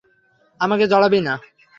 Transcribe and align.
আমাকে 0.59 0.85
জড়াবি 0.87 1.19
না। 1.21 1.33